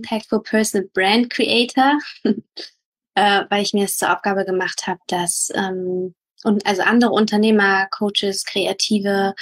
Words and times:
Impactful 0.00 0.42
Personal 0.42 0.88
Brand 0.92 1.30
Creator, 1.30 1.98
äh, 3.14 3.44
weil 3.48 3.62
ich 3.62 3.72
mir 3.72 3.84
es 3.84 3.96
zur 3.96 4.12
Aufgabe 4.12 4.44
gemacht 4.44 4.86
habe, 4.86 5.00
dass 5.06 5.50
ähm, 5.54 6.14
und 6.42 6.64
also 6.66 6.82
andere 6.82 7.10
Unternehmer, 7.10 7.86
Coaches, 7.90 8.44
Kreative 8.44 9.34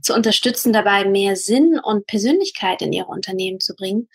zu 0.00 0.14
unterstützen, 0.14 0.72
dabei 0.72 1.04
mehr 1.04 1.36
Sinn 1.36 1.78
und 1.78 2.06
Persönlichkeit 2.06 2.80
in 2.80 2.92
ihre 2.92 3.08
Unternehmen 3.08 3.60
zu 3.60 3.74
bringen. 3.74 4.08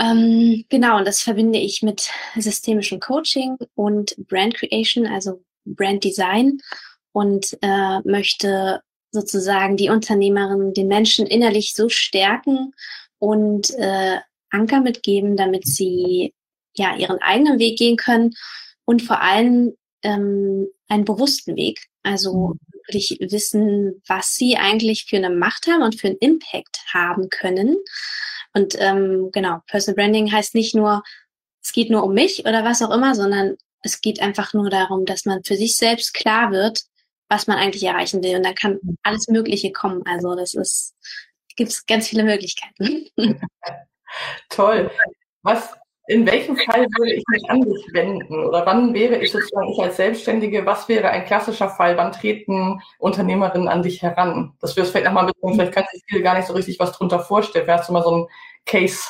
Ähm, 0.00 0.64
genau, 0.68 0.98
und 0.98 1.06
das 1.06 1.22
verbinde 1.22 1.58
ich 1.58 1.82
mit 1.82 2.10
systemischem 2.36 3.00
Coaching 3.00 3.56
und 3.74 4.16
Brand 4.28 4.54
Creation, 4.54 5.06
also 5.06 5.44
Brand 5.64 6.04
Design 6.04 6.58
und 7.12 7.56
äh, 7.62 8.00
möchte 8.04 8.80
sozusagen 9.10 9.76
die 9.76 9.90
Unternehmerin, 9.90 10.74
den 10.74 10.86
Menschen 10.86 11.26
innerlich 11.26 11.72
so 11.74 11.88
stärken 11.88 12.74
und 13.18 13.70
äh, 13.78 14.18
Anker 14.50 14.80
mitgeben, 14.80 15.36
damit 15.36 15.66
sie 15.66 16.32
ja 16.74 16.96
ihren 16.96 17.18
eigenen 17.18 17.58
Weg 17.58 17.78
gehen 17.78 17.96
können 17.96 18.34
und 18.84 19.02
vor 19.02 19.20
allem 19.20 19.74
ähm, 20.02 20.68
einen 20.88 21.04
bewussten 21.04 21.56
Weg. 21.56 21.86
Also 22.02 22.54
mhm. 22.54 22.58
wirklich 22.86 23.18
wissen, 23.20 24.02
was 24.06 24.34
sie 24.34 24.56
eigentlich 24.56 25.06
für 25.06 25.16
eine 25.16 25.30
Macht 25.30 25.66
haben 25.66 25.82
und 25.82 26.00
für 26.00 26.08
einen 26.08 26.18
Impact 26.18 26.80
haben 26.92 27.28
können. 27.28 27.76
Und 28.54 28.76
ähm, 28.78 29.30
genau, 29.32 29.58
Personal 29.66 29.96
Branding 29.96 30.32
heißt 30.32 30.54
nicht 30.54 30.74
nur, 30.74 31.02
es 31.62 31.72
geht 31.72 31.90
nur 31.90 32.04
um 32.04 32.14
mich 32.14 32.46
oder 32.46 32.64
was 32.64 32.82
auch 32.82 32.90
immer, 32.90 33.14
sondern 33.14 33.56
es 33.82 34.00
geht 34.00 34.20
einfach 34.20 34.54
nur 34.54 34.70
darum, 34.70 35.04
dass 35.04 35.24
man 35.24 35.44
für 35.44 35.56
sich 35.56 35.76
selbst 35.76 36.14
klar 36.14 36.50
wird, 36.50 36.82
was 37.28 37.46
man 37.46 37.58
eigentlich 37.58 37.84
erreichen 37.84 38.22
will. 38.22 38.36
Und 38.36 38.44
dann 38.44 38.54
kann 38.54 38.78
alles 39.02 39.28
Mögliche 39.28 39.70
kommen. 39.72 40.02
Also 40.06 40.34
das 40.34 40.54
ist, 40.54 40.94
gibt 41.56 41.70
es 41.70 41.86
ganz 41.86 42.08
viele 42.08 42.24
Möglichkeiten. 42.24 43.06
Toll. 44.48 44.90
Was, 45.42 45.74
in 46.08 46.26
welchem 46.26 46.56
Fall 46.56 46.86
würde 46.96 47.14
ich 47.14 47.24
mich 47.28 47.50
an 47.50 47.62
dich 47.62 47.86
wenden? 47.92 48.44
Oder 48.46 48.64
wann 48.64 48.94
wäre 48.94 49.18
ich 49.18 49.30
sozusagen, 49.30 49.70
ich 49.72 49.78
als 49.78 49.96
Selbstständige, 49.96 50.64
was 50.64 50.88
wäre 50.88 51.10
ein 51.10 51.26
klassischer 51.26 51.68
Fall? 51.68 51.96
Wann 51.96 52.12
treten 52.12 52.80
Unternehmerinnen 52.98 53.68
an 53.68 53.82
dich 53.82 54.02
heran? 54.02 54.54
Das 54.60 54.74
wir 54.74 54.84
es 54.84 54.90
vielleicht 54.90 55.06
nochmal 55.06 55.30
ein 55.42 55.54
vielleicht 55.54 55.72
können 55.72 55.86
sich 55.92 56.02
viele 56.08 56.22
gar 56.22 56.36
nicht 56.36 56.46
so 56.46 56.54
richtig 56.54 56.78
was 56.78 56.92
drunter 56.92 57.20
vorstellen. 57.20 57.66
Wärst 57.66 57.88
du 57.88 57.92
mal 57.92 58.02
so 58.02 58.16
ein 58.16 58.26
Case? 58.64 59.04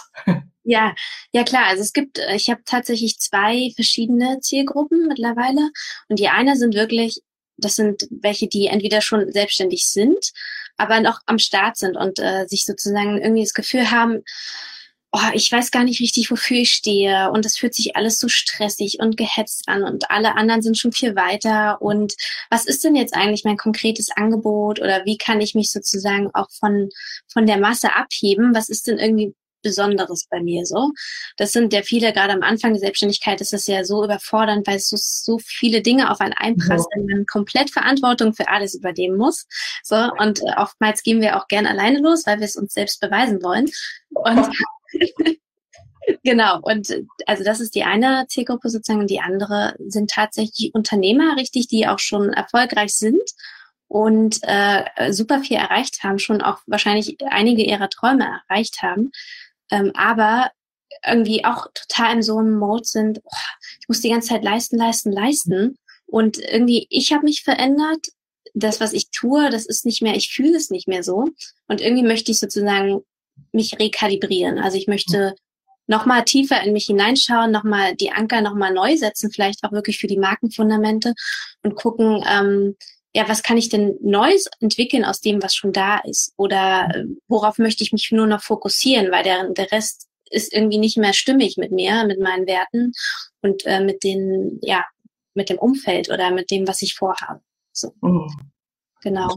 Ja, 0.64 0.94
ja 1.32 1.44
klar. 1.44 1.64
Also 1.68 1.82
es 1.82 1.94
gibt, 1.94 2.18
ich 2.34 2.50
habe 2.50 2.60
tatsächlich 2.66 3.18
zwei 3.18 3.72
verschiedene 3.74 4.40
Zielgruppen 4.40 5.08
mittlerweile. 5.08 5.70
Und 6.08 6.18
die 6.18 6.28
eine 6.28 6.56
sind 6.56 6.74
wirklich, 6.74 7.22
das 7.56 7.76
sind 7.76 8.06
welche, 8.10 8.48
die 8.48 8.66
entweder 8.66 9.00
schon 9.00 9.32
selbstständig 9.32 9.88
sind, 9.88 10.32
aber 10.76 11.00
noch 11.00 11.20
am 11.24 11.38
Start 11.38 11.78
sind 11.78 11.96
und 11.96 12.18
äh, 12.18 12.46
sich 12.48 12.66
sozusagen 12.66 13.16
irgendwie 13.16 13.44
das 13.44 13.54
Gefühl 13.54 13.90
haben, 13.90 14.24
oh, 15.12 15.30
ich 15.32 15.50
weiß 15.50 15.70
gar 15.70 15.84
nicht 15.84 16.00
richtig, 16.00 16.30
wofür 16.30 16.58
ich 16.58 16.72
stehe 16.72 17.30
und 17.30 17.46
es 17.46 17.56
fühlt 17.56 17.74
sich 17.74 17.96
alles 17.96 18.20
so 18.20 18.28
stressig 18.28 18.98
und 19.00 19.16
gehetzt 19.16 19.64
an 19.66 19.82
und 19.82 20.10
alle 20.10 20.36
anderen 20.36 20.62
sind 20.62 20.76
schon 20.76 20.92
viel 20.92 21.16
weiter 21.16 21.80
und 21.80 22.14
was 22.50 22.66
ist 22.66 22.84
denn 22.84 22.94
jetzt 22.94 23.14
eigentlich 23.14 23.44
mein 23.44 23.56
konkretes 23.56 24.10
Angebot 24.14 24.80
oder 24.80 25.04
wie 25.04 25.16
kann 25.16 25.40
ich 25.40 25.54
mich 25.54 25.70
sozusagen 25.70 26.30
auch 26.34 26.48
von, 26.50 26.90
von 27.32 27.46
der 27.46 27.58
Masse 27.58 27.94
abheben? 27.94 28.54
Was 28.54 28.68
ist 28.68 28.86
denn 28.86 28.98
irgendwie 28.98 29.34
Besonderes 29.62 30.26
bei 30.30 30.40
mir 30.40 30.64
so. 30.64 30.92
Das 31.36 31.52
sind 31.52 31.72
ja 31.72 31.82
viele, 31.82 32.12
gerade 32.12 32.32
am 32.32 32.42
Anfang 32.42 32.72
der 32.72 32.80
Selbstständigkeit 32.80 33.40
ist 33.40 33.52
es 33.52 33.66
ja 33.66 33.84
so 33.84 34.04
überfordernd, 34.04 34.66
weil 34.66 34.78
so, 34.78 34.96
so 34.98 35.38
viele 35.38 35.82
Dinge 35.82 36.10
auf 36.10 36.20
einen 36.20 36.34
einprasseln, 36.34 37.06
man 37.06 37.26
komplett 37.26 37.70
Verantwortung 37.70 38.34
für 38.34 38.48
alles 38.48 38.74
übernehmen 38.74 39.16
muss. 39.16 39.46
So, 39.82 39.96
und 40.18 40.40
äh, 40.40 40.54
oftmals 40.56 41.02
gehen 41.02 41.20
wir 41.20 41.36
auch 41.36 41.48
gern 41.48 41.66
alleine 41.66 42.00
los, 42.00 42.24
weil 42.26 42.38
wir 42.38 42.46
es 42.46 42.56
uns 42.56 42.72
selbst 42.72 43.00
beweisen 43.00 43.42
wollen. 43.42 43.68
Und 44.10 44.48
genau, 46.24 46.60
und 46.62 46.88
also 47.26 47.44
das 47.44 47.60
ist 47.60 47.74
die 47.74 47.84
eine 47.84 48.26
Zielgruppe 48.28 48.70
sozusagen. 48.70 49.00
Und 49.00 49.10
die 49.10 49.20
andere 49.20 49.74
sind 49.86 50.10
tatsächlich 50.10 50.74
Unternehmer, 50.74 51.36
richtig, 51.36 51.68
die 51.68 51.86
auch 51.86 51.98
schon 51.98 52.32
erfolgreich 52.32 52.94
sind 52.94 53.22
und 53.88 54.40
äh, 54.42 55.12
super 55.12 55.40
viel 55.40 55.56
erreicht 55.56 56.02
haben, 56.02 56.18
schon 56.18 56.42
auch 56.42 56.58
wahrscheinlich 56.66 57.16
einige 57.30 57.62
ihrer 57.64 57.88
Träume 57.88 58.42
erreicht 58.48 58.82
haben, 58.82 59.10
ähm, 59.70 59.92
aber 59.94 60.50
irgendwie 61.06 61.44
auch 61.44 61.66
total 61.74 62.16
in 62.16 62.22
so 62.22 62.38
einem 62.38 62.58
Mode 62.58 62.84
sind, 62.84 63.20
oh, 63.24 63.36
ich 63.80 63.88
muss 63.88 64.00
die 64.00 64.10
ganze 64.10 64.28
Zeit 64.28 64.44
leisten, 64.44 64.76
leisten, 64.76 65.12
leisten. 65.12 65.78
Und 66.06 66.38
irgendwie, 66.38 66.86
ich 66.90 67.12
habe 67.12 67.24
mich 67.24 67.42
verändert. 67.42 68.08
Das, 68.54 68.80
was 68.80 68.94
ich 68.94 69.10
tue, 69.10 69.50
das 69.50 69.66
ist 69.66 69.84
nicht 69.84 70.00
mehr, 70.00 70.16
ich 70.16 70.32
fühle 70.32 70.56
es 70.56 70.70
nicht 70.70 70.88
mehr 70.88 71.02
so. 71.02 71.28
Und 71.68 71.80
irgendwie 71.80 72.02
möchte 72.02 72.32
ich 72.32 72.38
sozusagen 72.38 73.02
mich 73.52 73.78
rekalibrieren. 73.78 74.58
Also 74.58 74.76
ich 74.76 74.86
möchte 74.86 75.34
nochmal 75.86 76.24
tiefer 76.24 76.62
in 76.62 76.72
mich 76.72 76.86
hineinschauen, 76.86 77.50
nochmal 77.50 77.96
die 77.96 78.12
Anker 78.12 78.40
nochmal 78.40 78.72
neu 78.72 78.96
setzen, 78.96 79.30
vielleicht 79.32 79.64
auch 79.64 79.72
wirklich 79.72 79.98
für 79.98 80.06
die 80.06 80.18
Markenfundamente 80.18 81.14
und 81.62 81.74
gucken, 81.74 82.22
ähm, 82.28 82.76
ja, 83.14 83.28
was 83.28 83.42
kann 83.42 83.56
ich 83.56 83.70
denn 83.70 83.96
Neues 84.02 84.48
entwickeln 84.60 85.04
aus 85.04 85.20
dem, 85.20 85.42
was 85.42 85.54
schon 85.54 85.72
da 85.72 85.98
ist? 85.98 86.32
Oder 86.36 86.88
äh, 86.94 87.04
worauf 87.26 87.58
möchte 87.58 87.82
ich 87.82 87.92
mich 87.92 88.12
nur 88.12 88.26
noch 88.26 88.42
fokussieren, 88.42 89.10
weil 89.10 89.24
der, 89.24 89.48
der 89.50 89.72
Rest 89.72 90.08
ist 90.30 90.52
irgendwie 90.52 90.78
nicht 90.78 90.98
mehr 90.98 91.14
stimmig 91.14 91.56
mit 91.56 91.72
mir, 91.72 92.04
mit 92.04 92.20
meinen 92.20 92.46
Werten 92.46 92.92
und 93.40 93.64
äh, 93.64 93.80
mit 93.80 94.04
den, 94.04 94.58
ja, 94.62 94.84
mit 95.32 95.48
dem 95.48 95.58
Umfeld 95.58 96.10
oder 96.10 96.30
mit 96.30 96.50
dem, 96.50 96.68
was 96.68 96.82
ich 96.82 96.94
vorhabe. 96.94 97.40
So. 97.72 97.92
Mhm. 98.02 98.28
Genau. 99.02 99.28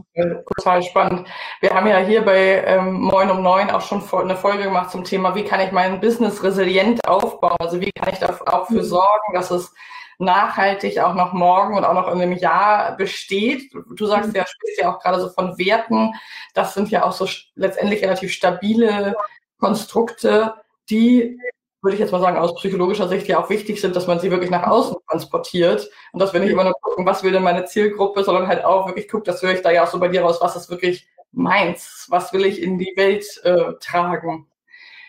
Total 0.56 0.82
spannend. 0.82 1.28
Wir 1.60 1.70
haben 1.70 1.86
ja 1.86 1.98
hier 1.98 2.24
bei 2.24 2.64
ähm, 2.66 3.00
Moin 3.00 3.30
um 3.30 3.42
Neun 3.42 3.70
auch 3.70 3.80
schon 3.80 4.02
eine 4.12 4.36
Folge 4.36 4.64
gemacht 4.64 4.90
zum 4.90 5.04
Thema, 5.04 5.34
wie 5.34 5.44
kann 5.44 5.60
ich 5.60 5.70
mein 5.70 6.00
Business 6.00 6.42
resilient 6.42 7.06
aufbauen? 7.06 7.56
Also 7.60 7.80
wie 7.80 7.92
kann 7.92 8.12
ich 8.12 8.18
da 8.18 8.36
auch 8.46 8.66
für 8.66 8.74
mhm. 8.74 8.82
sorgen, 8.82 9.34
dass 9.34 9.50
es 9.50 9.72
nachhaltig 10.18 10.98
auch 11.00 11.14
noch 11.14 11.32
morgen 11.32 11.76
und 11.76 11.84
auch 11.84 11.94
noch 11.94 12.08
in 12.08 12.20
einem 12.20 12.32
Jahr 12.32 12.96
besteht. 12.96 13.72
Du 13.72 14.06
sagst 14.06 14.30
mhm. 14.30 14.36
ja, 14.36 14.46
sprichst 14.46 14.80
ja 14.80 14.94
auch 14.94 15.00
gerade 15.00 15.20
so 15.20 15.28
von 15.28 15.58
Werten. 15.58 16.14
Das 16.54 16.74
sind 16.74 16.90
ja 16.90 17.04
auch 17.04 17.12
so 17.12 17.28
letztendlich 17.54 18.02
relativ 18.02 18.32
stabile 18.32 19.14
Konstrukte, 19.58 20.54
die 20.90 21.38
würde 21.82 21.94
ich 21.94 22.00
jetzt 22.00 22.12
mal 22.12 22.20
sagen, 22.20 22.38
aus 22.38 22.54
psychologischer 22.54 23.08
Sicht 23.08 23.26
ja 23.26 23.42
auch 23.42 23.50
wichtig 23.50 23.80
sind, 23.80 23.96
dass 23.96 24.06
man 24.06 24.20
sie 24.20 24.30
wirklich 24.30 24.50
nach 24.50 24.68
außen 24.68 24.96
transportiert 25.10 25.90
und 26.12 26.20
dass 26.20 26.32
wir 26.32 26.40
nicht 26.40 26.50
immer 26.50 26.64
nur 26.64 26.74
gucken, 26.80 27.04
was 27.04 27.24
will 27.24 27.32
denn 27.32 27.42
meine 27.42 27.64
Zielgruppe, 27.64 28.22
sondern 28.22 28.46
halt 28.46 28.64
auch 28.64 28.86
wirklich 28.86 29.08
guckt, 29.08 29.26
das 29.26 29.42
höre 29.42 29.52
ich 29.52 29.62
da 29.62 29.72
ja 29.72 29.82
auch 29.82 29.88
so 29.88 29.98
bei 29.98 30.08
dir 30.08 30.22
raus, 30.22 30.38
was 30.40 30.54
ist 30.54 30.70
wirklich 30.70 31.08
meins, 31.32 32.06
was 32.08 32.32
will 32.32 32.44
ich 32.44 32.62
in 32.62 32.78
die 32.78 32.92
Welt 32.96 33.24
äh, 33.42 33.74
tragen. 33.80 34.46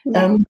Ja. 0.04 0.24
Ähm, 0.24 0.48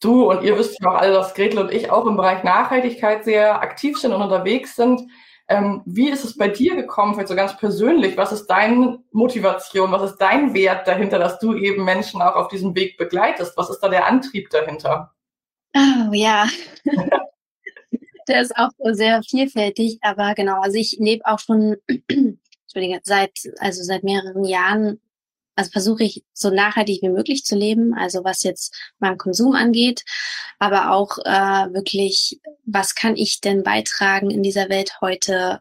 du 0.00 0.28
und 0.30 0.42
ihr 0.42 0.58
wisst 0.58 0.80
ja 0.80 0.90
auch 0.90 0.96
alle, 0.96 1.12
dass 1.12 1.34
Gretel 1.34 1.60
und 1.60 1.72
ich 1.72 1.90
auch 1.90 2.06
im 2.06 2.16
Bereich 2.16 2.42
Nachhaltigkeit 2.42 3.24
sehr 3.24 3.62
aktiv 3.62 3.96
sind 3.98 4.12
und 4.12 4.22
unterwegs 4.22 4.74
sind. 4.74 5.02
Ähm, 5.46 5.82
wie 5.84 6.10
ist 6.10 6.24
es 6.24 6.36
bei 6.36 6.48
dir 6.48 6.74
gekommen, 6.74 7.14
vielleicht 7.14 7.28
so 7.28 7.34
ganz 7.34 7.56
persönlich? 7.56 8.16
Was 8.16 8.32
ist 8.32 8.46
deine 8.46 9.02
Motivation? 9.12 9.92
Was 9.92 10.10
ist 10.10 10.18
dein 10.18 10.54
Wert 10.54 10.88
dahinter, 10.88 11.18
dass 11.18 11.38
du 11.38 11.54
eben 11.54 11.84
Menschen 11.84 12.22
auch 12.22 12.34
auf 12.34 12.48
diesem 12.48 12.74
Weg 12.74 12.96
begleitest? 12.96 13.56
Was 13.56 13.70
ist 13.70 13.80
da 13.80 13.88
der 13.88 14.06
Antrieb 14.06 14.50
dahinter? 14.50 15.12
Oh 15.74 16.12
ja. 16.12 16.48
Der 18.28 18.42
ist 18.42 18.56
auch 18.56 18.70
sehr 18.92 19.22
vielfältig, 19.22 19.98
aber 20.02 20.34
genau, 20.34 20.60
also 20.60 20.76
ich 20.76 20.96
lebe 21.00 21.26
auch 21.26 21.38
schon, 21.38 21.76
Entschuldige, 22.08 23.00
seit, 23.02 23.32
also 23.58 23.82
seit 23.82 24.04
mehreren 24.04 24.44
Jahren 24.44 25.00
also 25.60 25.72
versuche 25.72 26.04
ich 26.04 26.24
so 26.32 26.50
nachhaltig 26.50 27.02
wie 27.02 27.10
möglich 27.10 27.44
zu 27.44 27.54
leben, 27.54 27.92
also 27.94 28.24
was 28.24 28.42
jetzt 28.42 28.74
meinen 28.98 29.18
Konsum 29.18 29.54
angeht, 29.54 30.04
aber 30.58 30.92
auch 30.92 31.18
äh, 31.18 31.72
wirklich, 31.74 32.40
was 32.64 32.94
kann 32.94 33.14
ich 33.16 33.40
denn 33.40 33.62
beitragen 33.62 34.30
in 34.30 34.42
dieser 34.42 34.70
Welt 34.70 35.00
heute, 35.02 35.60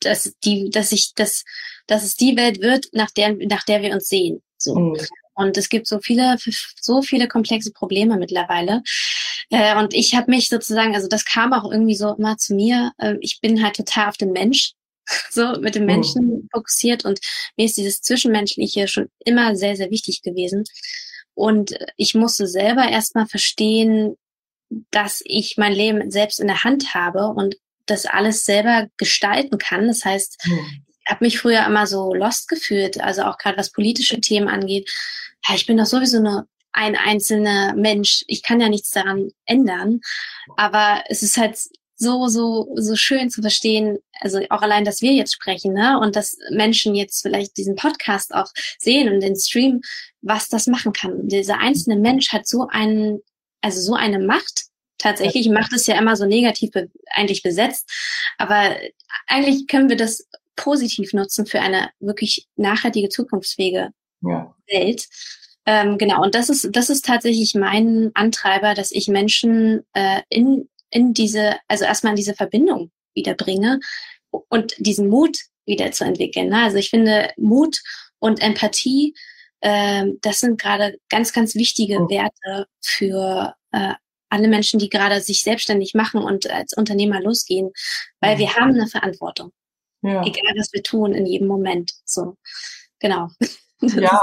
dass 0.00 0.34
die, 0.44 0.70
dass 0.70 0.92
ich, 0.92 1.14
dass, 1.14 1.44
dass 1.88 2.04
es 2.04 2.14
die 2.14 2.36
Welt 2.36 2.60
wird, 2.60 2.86
nach 2.92 3.10
der, 3.10 3.34
nach 3.34 3.64
der 3.64 3.82
wir 3.82 3.92
uns 3.92 4.06
sehen. 4.06 4.40
So. 4.56 4.76
Mhm. 4.76 4.98
Und 5.38 5.56
es 5.56 5.68
gibt 5.68 5.86
so 5.86 6.00
viele, 6.00 6.36
so 6.80 7.00
viele 7.00 7.28
komplexe 7.28 7.72
Probleme 7.72 8.16
mittlerweile. 8.16 8.82
Äh, 9.50 9.76
und 9.76 9.94
ich 9.94 10.16
habe 10.16 10.30
mich 10.30 10.48
sozusagen, 10.48 10.96
also 10.96 11.06
das 11.06 11.24
kam 11.24 11.52
auch 11.52 11.70
irgendwie 11.70 11.94
so 11.94 12.14
immer 12.14 12.36
zu 12.36 12.54
mir. 12.54 12.92
Äh, 12.98 13.14
ich 13.20 13.40
bin 13.40 13.62
halt 13.62 13.76
total 13.76 14.08
auf 14.08 14.16
den 14.16 14.32
Mensch 14.32 14.72
so 15.30 15.60
mit 15.60 15.76
dem 15.76 15.86
Menschen 15.86 16.26
mhm. 16.26 16.48
fokussiert 16.52 17.04
und 17.04 17.20
mir 17.56 17.66
ist 17.66 17.76
dieses 17.76 18.02
Zwischenmenschliche 18.02 18.88
schon 18.88 19.08
immer 19.24 19.54
sehr, 19.54 19.76
sehr 19.76 19.90
wichtig 19.90 20.22
gewesen. 20.22 20.64
Und 21.34 21.78
ich 21.96 22.16
musste 22.16 22.48
selber 22.48 22.88
erstmal 22.88 23.26
verstehen, 23.26 24.16
dass 24.90 25.22
ich 25.24 25.56
mein 25.56 25.72
Leben 25.72 26.10
selbst 26.10 26.40
in 26.40 26.48
der 26.48 26.64
Hand 26.64 26.94
habe 26.94 27.28
und 27.28 27.56
das 27.86 28.06
alles 28.06 28.44
selber 28.44 28.88
gestalten 28.96 29.56
kann. 29.58 29.86
Das 29.86 30.04
heißt, 30.04 30.44
mhm. 30.44 30.82
ich 31.04 31.10
habe 31.10 31.24
mich 31.24 31.38
früher 31.38 31.64
immer 31.64 31.86
so 31.86 32.12
lost 32.12 32.48
gefühlt, 32.48 33.00
also 33.00 33.22
auch 33.22 33.38
gerade 33.38 33.56
was 33.56 33.70
politische 33.70 34.20
Themen 34.20 34.48
angeht. 34.48 34.90
Ja, 35.46 35.54
ich 35.54 35.66
bin 35.66 35.76
doch 35.76 35.86
sowieso 35.86 36.20
nur 36.20 36.46
ein 36.72 36.96
einzelner 36.96 37.74
Mensch. 37.74 38.24
Ich 38.26 38.42
kann 38.42 38.60
ja 38.60 38.68
nichts 38.68 38.90
daran 38.90 39.30
ändern. 39.46 40.00
Aber 40.56 41.02
es 41.08 41.22
ist 41.22 41.36
halt 41.36 41.58
so, 41.96 42.28
so, 42.28 42.72
so 42.76 42.94
schön 42.94 43.28
zu 43.28 43.42
verstehen, 43.42 43.98
also 44.20 44.40
auch 44.50 44.62
allein, 44.62 44.84
dass 44.84 45.02
wir 45.02 45.12
jetzt 45.12 45.34
sprechen, 45.34 45.74
ne? 45.74 45.98
Und 45.98 46.14
dass 46.14 46.36
Menschen 46.50 46.94
jetzt 46.94 47.22
vielleicht 47.22 47.56
diesen 47.56 47.74
Podcast 47.74 48.32
auch 48.32 48.46
sehen 48.78 49.12
und 49.12 49.20
den 49.20 49.34
Stream, 49.34 49.80
was 50.22 50.48
das 50.48 50.68
machen 50.68 50.92
kann. 50.92 51.26
Dieser 51.26 51.58
einzelne 51.58 51.96
Mensch 51.96 52.32
hat 52.32 52.46
so 52.46 52.68
einen, 52.70 53.20
also 53.60 53.80
so 53.80 53.94
eine 53.94 54.20
Macht. 54.20 54.66
Tatsächlich 54.98 55.48
Macht 55.48 55.72
es 55.72 55.86
ja 55.86 55.96
immer 55.96 56.16
so 56.16 56.26
negativ 56.26 56.72
be 56.72 56.88
eigentlich 57.12 57.42
besetzt. 57.42 57.88
Aber 58.36 58.76
eigentlich 59.26 59.66
können 59.66 59.88
wir 59.88 59.96
das 59.96 60.28
positiv 60.56 61.12
nutzen 61.12 61.46
für 61.46 61.60
eine 61.60 61.90
wirklich 62.00 62.48
nachhaltige, 62.56 63.08
zukunftsfähige 63.08 63.90
ja. 64.22 64.54
Welt. 64.68 65.06
Ähm, 65.66 65.98
genau, 65.98 66.22
und 66.22 66.34
das 66.34 66.48
ist, 66.48 66.70
das 66.72 66.88
ist 66.88 67.04
tatsächlich 67.04 67.54
mein 67.54 68.10
Antreiber, 68.14 68.74
dass 68.74 68.90
ich 68.90 69.08
Menschen 69.08 69.84
äh, 69.92 70.22
in 70.30 70.68
in 70.90 71.14
diese, 71.14 71.56
also 71.68 71.84
erstmal 71.84 72.12
in 72.12 72.16
diese 72.16 72.34
Verbindung 72.34 72.90
wiederbringe 73.14 73.80
und 74.48 74.74
diesen 74.78 75.08
Mut 75.08 75.38
wieder 75.66 75.90
zu 75.92 76.04
entwickeln. 76.04 76.48
Ne? 76.48 76.62
Also 76.62 76.78
ich 76.78 76.90
finde 76.90 77.30
Mut 77.36 77.80
und 78.18 78.40
Empathie, 78.40 79.14
äh, 79.60 80.06
das 80.22 80.40
sind 80.40 80.60
gerade 80.60 80.98
ganz, 81.08 81.32
ganz 81.32 81.54
wichtige 81.54 82.00
mhm. 82.00 82.10
Werte 82.10 82.66
für 82.80 83.54
äh, 83.72 83.94
alle 84.30 84.48
Menschen, 84.48 84.78
die 84.78 84.88
gerade 84.88 85.20
sich 85.20 85.42
selbstständig 85.42 85.94
machen 85.94 86.22
und 86.22 86.50
als 86.50 86.74
Unternehmer 86.74 87.20
losgehen, 87.20 87.70
weil 88.20 88.36
mhm. 88.36 88.40
wir 88.40 88.54
haben 88.54 88.74
eine 88.74 88.86
Verantwortung. 88.86 89.52
Ja. 90.02 90.22
Egal, 90.22 90.54
was 90.56 90.72
wir 90.72 90.82
tun, 90.82 91.12
in 91.12 91.26
jedem 91.26 91.48
Moment. 91.48 91.92
So, 92.04 92.36
genau. 93.00 93.28
Ja, 93.80 94.20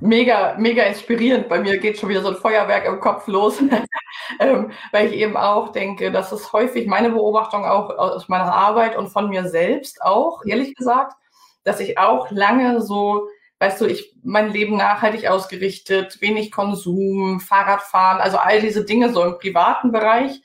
mega, 0.00 0.56
mega 0.58 0.82
inspirierend. 0.82 1.48
Bei 1.48 1.60
mir 1.60 1.78
geht 1.78 1.98
schon 1.98 2.08
wieder 2.08 2.22
so 2.22 2.28
ein 2.28 2.36
Feuerwerk 2.36 2.86
im 2.86 3.00
Kopf 3.00 3.26
los, 3.28 3.60
ähm, 4.40 4.72
weil 4.90 5.12
ich 5.12 5.20
eben 5.20 5.36
auch 5.36 5.70
denke, 5.70 6.10
dass 6.10 6.32
es 6.32 6.52
häufig 6.52 6.86
meine 6.86 7.10
Beobachtung 7.10 7.64
auch 7.64 7.90
aus 7.90 8.28
meiner 8.28 8.52
Arbeit 8.52 8.96
und 8.96 9.08
von 9.08 9.28
mir 9.28 9.48
selbst 9.48 10.02
auch, 10.02 10.42
ehrlich 10.44 10.74
gesagt, 10.74 11.14
dass 11.62 11.80
ich 11.80 11.98
auch 11.98 12.30
lange 12.30 12.80
so, 12.80 13.28
weißt 13.60 13.80
du, 13.80 13.86
ich 13.86 14.14
mein 14.24 14.50
Leben 14.50 14.76
nachhaltig 14.76 15.28
ausgerichtet, 15.28 16.20
wenig 16.20 16.50
Konsum, 16.50 17.40
Fahrradfahren, 17.40 18.20
also 18.20 18.38
all 18.38 18.60
diese 18.60 18.84
Dinge 18.84 19.12
so 19.12 19.22
im 19.22 19.38
privaten 19.38 19.92
Bereich 19.92 20.42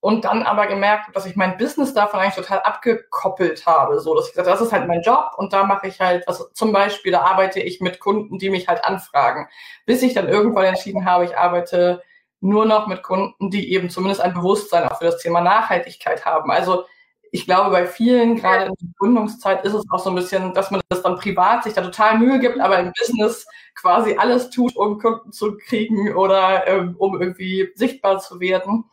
und 0.00 0.24
dann 0.24 0.44
aber 0.44 0.66
gemerkt, 0.66 1.14
dass 1.14 1.26
ich 1.26 1.34
mein 1.34 1.56
Business 1.56 1.92
davon 1.92 2.20
eigentlich 2.20 2.36
total 2.36 2.60
abgekoppelt 2.60 3.66
habe. 3.66 3.98
So, 4.00 4.14
dass 4.14 4.28
ich 4.28 4.32
gesagt 4.32 4.48
das 4.48 4.60
ist 4.60 4.72
halt 4.72 4.86
mein 4.86 5.02
Job 5.02 5.32
und 5.36 5.52
da 5.52 5.64
mache 5.64 5.88
ich 5.88 6.00
halt, 6.00 6.24
was 6.26 6.52
zum 6.52 6.72
Beispiel, 6.72 7.12
da 7.12 7.22
arbeite 7.22 7.60
ich 7.60 7.80
mit 7.80 7.98
Kunden, 7.98 8.38
die 8.38 8.50
mich 8.50 8.68
halt 8.68 8.84
anfragen. 8.84 9.48
Bis 9.86 10.02
ich 10.02 10.14
dann 10.14 10.28
irgendwann 10.28 10.66
entschieden 10.66 11.04
habe, 11.04 11.24
ich 11.24 11.36
arbeite 11.36 12.02
nur 12.40 12.66
noch 12.66 12.86
mit 12.86 13.02
Kunden, 13.02 13.50
die 13.50 13.72
eben 13.72 13.90
zumindest 13.90 14.20
ein 14.20 14.34
Bewusstsein 14.34 14.88
auch 14.88 14.98
für 14.98 15.06
das 15.06 15.18
Thema 15.18 15.40
Nachhaltigkeit 15.40 16.24
haben. 16.24 16.52
Also 16.52 16.84
ich 17.32 17.44
glaube, 17.44 17.70
bei 17.70 17.86
vielen, 17.86 18.36
gerade 18.36 18.66
in 18.66 18.74
der 18.80 18.88
Gründungszeit, 18.98 19.64
ist 19.64 19.74
es 19.74 19.84
auch 19.90 19.98
so 19.98 20.10
ein 20.10 20.16
bisschen, 20.16 20.54
dass 20.54 20.70
man 20.70 20.80
das 20.88 21.02
dann 21.02 21.16
privat 21.16 21.64
sich 21.64 21.74
da 21.74 21.82
total 21.82 22.18
Mühe 22.18 22.38
gibt, 22.38 22.60
aber 22.60 22.78
im 22.78 22.92
Business 22.98 23.46
quasi 23.74 24.16
alles 24.16 24.50
tut, 24.50 24.76
um 24.76 24.98
Kunden 24.98 25.32
zu 25.32 25.56
kriegen 25.56 26.14
oder 26.14 26.66
ähm, 26.66 26.94
um 26.98 27.20
irgendwie 27.20 27.70
sichtbar 27.74 28.20
zu 28.20 28.40
werden. 28.40 28.84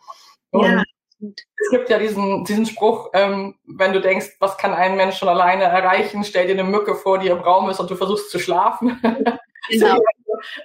Und 0.51 0.65
ja. 0.65 0.83
Es 1.21 1.69
gibt 1.71 1.89
ja 1.89 1.97
diesen, 1.97 2.43
diesen 2.43 2.65
Spruch, 2.65 3.09
ähm, 3.13 3.55
wenn 3.65 3.93
du 3.93 4.01
denkst, 4.01 4.35
was 4.39 4.57
kann 4.57 4.73
ein 4.73 4.97
Mensch 4.97 5.17
schon 5.17 5.29
alleine 5.29 5.63
erreichen, 5.63 6.23
stell 6.23 6.47
dir 6.47 6.53
eine 6.53 6.63
Mücke 6.63 6.95
vor, 6.95 7.19
die 7.19 7.27
im 7.27 7.39
Raum 7.39 7.69
ist 7.69 7.79
und 7.79 7.89
du 7.89 7.95
versuchst 7.95 8.31
zu 8.31 8.39
schlafen. 8.39 8.99
Genau. 9.67 9.97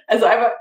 also 0.05 0.25
einfach 0.25 0.51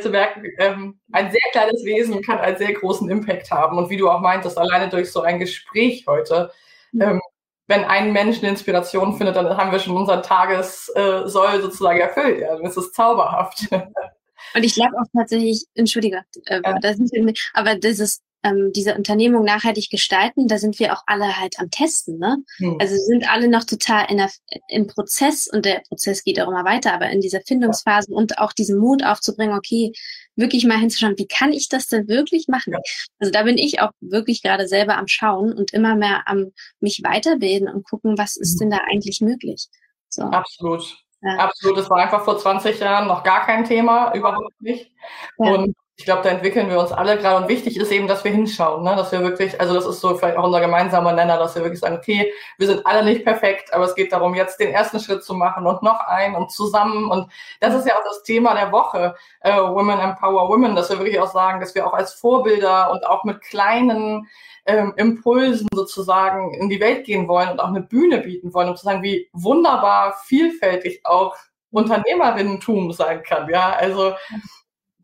zu 0.00 0.10
merken, 0.10 0.42
ähm, 0.58 0.98
ein 1.12 1.30
sehr 1.30 1.40
kleines 1.52 1.84
Wesen 1.84 2.20
kann 2.20 2.38
einen 2.38 2.56
sehr 2.56 2.72
großen 2.72 3.08
Impact 3.08 3.48
haben. 3.52 3.78
Und 3.78 3.90
wie 3.90 3.96
du 3.96 4.10
auch 4.10 4.20
meintest, 4.20 4.58
alleine 4.58 4.88
durch 4.88 5.12
so 5.12 5.20
ein 5.20 5.38
Gespräch 5.38 6.04
heute, 6.08 6.50
mhm. 6.90 7.00
ähm, 7.00 7.20
wenn 7.68 7.84
ein 7.84 8.12
Mensch 8.12 8.38
eine 8.38 8.48
Inspiration 8.48 9.16
findet, 9.16 9.36
dann 9.36 9.56
haben 9.56 9.72
wir 9.72 9.78
schon 9.78 9.96
unseren 9.96 10.22
Tagessoll 10.22 11.54
äh, 11.54 11.60
sozusagen 11.60 12.00
erfüllt. 12.00 12.40
Ja, 12.40 12.56
dann 12.56 12.64
ist 12.64 12.76
es 12.76 12.92
zauberhaft. 12.92 13.68
Und 14.54 14.62
ich 14.62 14.74
glaube 14.74 14.96
auch 14.98 15.06
tatsächlich, 15.12 15.64
entschuldige, 15.74 16.22
äh, 16.46 16.60
ja. 16.64 16.78
das 16.80 16.98
ist, 16.98 17.12
aber 17.54 17.74
dieses 17.74 18.22
ähm, 18.46 18.70
diese 18.74 18.94
Unternehmung 18.94 19.44
nachhaltig 19.44 19.90
gestalten, 19.90 20.46
da 20.46 20.58
sind 20.58 20.78
wir 20.78 20.92
auch 20.92 21.02
alle 21.06 21.38
halt 21.38 21.58
am 21.58 21.70
Testen. 21.70 22.18
Ne? 22.18 22.36
Hm. 22.58 22.76
Also 22.80 22.96
sind 22.96 23.30
alle 23.30 23.48
noch 23.48 23.64
total 23.64 24.06
in 24.10 24.18
der, 24.18 24.30
im 24.68 24.86
Prozess 24.86 25.48
und 25.52 25.64
der 25.64 25.82
Prozess 25.88 26.22
geht 26.22 26.40
auch 26.40 26.48
immer 26.48 26.64
weiter, 26.64 26.94
aber 26.94 27.10
in 27.10 27.20
dieser 27.20 27.40
Findungsphase 27.40 28.12
ja. 28.12 28.16
und 28.16 28.38
auch 28.38 28.52
diesen 28.52 28.78
Mut 28.78 29.04
aufzubringen, 29.04 29.56
okay, 29.56 29.92
wirklich 30.36 30.64
mal 30.64 30.78
hinzuschauen, 30.78 31.18
wie 31.18 31.26
kann 31.26 31.52
ich 31.52 31.68
das 31.68 31.86
denn 31.86 32.08
wirklich 32.08 32.46
machen? 32.48 32.74
Ja. 32.74 32.78
Also 33.18 33.32
da 33.32 33.42
bin 33.42 33.58
ich 33.58 33.80
auch 33.80 33.90
wirklich 34.00 34.42
gerade 34.42 34.68
selber 34.68 34.96
am 34.96 35.08
Schauen 35.08 35.52
und 35.52 35.72
immer 35.72 35.96
mehr 35.96 36.22
am 36.26 36.52
mich 36.80 37.00
weiterbilden 37.02 37.68
und 37.68 37.84
gucken, 37.84 38.16
was 38.18 38.36
ist 38.36 38.60
hm. 38.60 38.70
denn 38.70 38.78
da 38.78 38.84
eigentlich 38.88 39.20
möglich. 39.20 39.66
So. 40.08 40.22
Absolut. 40.22 40.96
Ja. 41.22 41.38
Absolut. 41.38 41.78
Das 41.78 41.90
war 41.90 41.98
einfach 41.98 42.24
vor 42.24 42.38
20 42.38 42.78
Jahren 42.78 43.08
noch 43.08 43.24
gar 43.24 43.44
kein 43.44 43.64
Thema, 43.64 44.14
überhaupt 44.14 44.60
nicht. 44.60 44.92
Ja. 45.38 45.54
Und 45.54 45.74
ich 45.98 46.04
glaube, 46.04 46.22
da 46.22 46.28
entwickeln 46.28 46.68
wir 46.68 46.78
uns 46.78 46.92
alle 46.92 47.16
gerade 47.16 47.42
und 47.42 47.48
wichtig 47.48 47.78
ist 47.78 47.90
eben, 47.90 48.06
dass 48.06 48.22
wir 48.22 48.30
hinschauen, 48.30 48.84
ne? 48.84 48.94
dass 48.96 49.12
wir 49.12 49.22
wirklich, 49.22 49.58
also 49.58 49.72
das 49.72 49.86
ist 49.86 50.00
so 50.00 50.14
vielleicht 50.14 50.36
auch 50.36 50.44
unser 50.44 50.60
gemeinsamer 50.60 51.12
Nenner, 51.12 51.38
dass 51.38 51.54
wir 51.54 51.62
wirklich 51.62 51.80
sagen, 51.80 51.96
okay, 51.96 52.30
wir 52.58 52.66
sind 52.66 52.86
alle 52.86 53.02
nicht 53.02 53.24
perfekt, 53.24 53.72
aber 53.72 53.84
es 53.84 53.94
geht 53.94 54.12
darum, 54.12 54.34
jetzt 54.34 54.60
den 54.60 54.74
ersten 54.74 55.00
Schritt 55.00 55.24
zu 55.24 55.32
machen 55.32 55.66
und 55.66 55.82
noch 55.82 56.00
einen 56.00 56.34
und 56.34 56.52
zusammen 56.52 57.10
und 57.10 57.32
das 57.60 57.74
ist 57.74 57.86
ja 57.86 57.94
auch 57.94 58.04
das 58.04 58.22
Thema 58.24 58.54
der 58.54 58.72
Woche, 58.72 59.14
äh, 59.40 59.56
Women 59.56 59.98
Empower 59.98 60.50
Women, 60.50 60.76
dass 60.76 60.90
wir 60.90 60.98
wirklich 60.98 61.18
auch 61.18 61.32
sagen, 61.32 61.60
dass 61.60 61.74
wir 61.74 61.86
auch 61.86 61.94
als 61.94 62.12
Vorbilder 62.12 62.90
und 62.90 63.06
auch 63.06 63.24
mit 63.24 63.40
kleinen 63.40 64.28
ähm, 64.66 64.92
Impulsen 64.96 65.68
sozusagen 65.72 66.52
in 66.52 66.68
die 66.68 66.80
Welt 66.80 67.06
gehen 67.06 67.26
wollen 67.26 67.48
und 67.48 67.60
auch 67.60 67.68
eine 67.68 67.80
Bühne 67.80 68.18
bieten 68.18 68.52
wollen, 68.52 68.68
um 68.68 68.76
zu 68.76 68.84
sagen, 68.84 69.02
wie 69.02 69.30
wunderbar 69.32 70.14
vielfältig 70.26 71.00
auch 71.04 71.34
Unternehmerinnentum 71.70 72.92
sein 72.92 73.22
kann, 73.22 73.48
ja, 73.48 73.70
also 73.70 74.12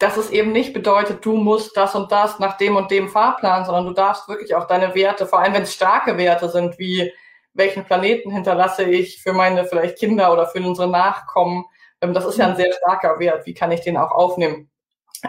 dass 0.02 0.16
es 0.16 0.30
eben 0.30 0.50
nicht 0.50 0.72
bedeutet, 0.72 1.24
du 1.24 1.36
musst 1.36 1.76
das 1.76 1.94
und 1.94 2.10
das 2.10 2.40
nach 2.40 2.56
dem 2.56 2.74
und 2.74 2.90
dem 2.90 3.08
Fahrplan, 3.08 3.64
sondern 3.64 3.86
du 3.86 3.92
darfst 3.92 4.28
wirklich 4.28 4.52
auch 4.56 4.66
deine 4.66 4.96
Werte, 4.96 5.26
vor 5.26 5.38
allem 5.38 5.54
wenn 5.54 5.62
es 5.62 5.74
starke 5.74 6.18
Werte 6.18 6.48
sind, 6.48 6.76
wie 6.80 7.12
welchen 7.54 7.84
Planeten 7.84 8.32
hinterlasse 8.32 8.82
ich 8.82 9.22
für 9.22 9.32
meine 9.32 9.64
vielleicht 9.64 9.98
Kinder 9.98 10.32
oder 10.32 10.46
für 10.46 10.58
unsere 10.58 10.90
Nachkommen, 10.90 11.66
ähm, 12.00 12.14
das 12.14 12.24
ist 12.24 12.38
ja 12.38 12.48
ein 12.48 12.56
sehr 12.56 12.72
starker 12.72 13.20
Wert. 13.20 13.46
Wie 13.46 13.54
kann 13.54 13.70
ich 13.70 13.82
den 13.82 13.96
auch 13.96 14.10
aufnehmen? 14.10 14.70